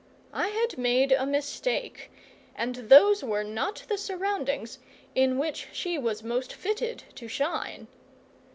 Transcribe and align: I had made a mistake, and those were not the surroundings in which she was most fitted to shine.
I 0.33 0.47
had 0.47 0.79
made 0.79 1.11
a 1.11 1.27
mistake, 1.27 2.09
and 2.55 2.73
those 2.73 3.23
were 3.23 3.43
not 3.43 3.83
the 3.87 3.99
surroundings 3.99 4.79
in 5.13 5.37
which 5.37 5.67
she 5.73 5.99
was 5.99 6.23
most 6.23 6.53
fitted 6.53 7.03
to 7.13 7.27
shine. 7.27 7.87